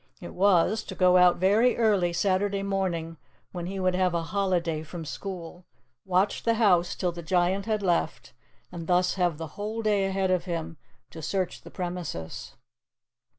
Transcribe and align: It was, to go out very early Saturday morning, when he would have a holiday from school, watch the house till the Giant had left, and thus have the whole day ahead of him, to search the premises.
It 0.19 0.33
was, 0.33 0.81
to 0.85 0.95
go 0.95 1.17
out 1.17 1.35
very 1.37 1.77
early 1.77 2.11
Saturday 2.11 2.63
morning, 2.63 3.17
when 3.51 3.67
he 3.67 3.79
would 3.79 3.93
have 3.93 4.15
a 4.15 4.23
holiday 4.23 4.81
from 4.81 5.05
school, 5.05 5.63
watch 6.05 6.41
the 6.41 6.55
house 6.55 6.95
till 6.95 7.11
the 7.11 7.21
Giant 7.21 7.67
had 7.67 7.83
left, 7.83 8.33
and 8.71 8.87
thus 8.87 9.13
have 9.13 9.37
the 9.37 9.49
whole 9.61 9.83
day 9.83 10.05
ahead 10.05 10.31
of 10.31 10.45
him, 10.45 10.77
to 11.11 11.21
search 11.21 11.61
the 11.61 11.69
premises. 11.69 12.55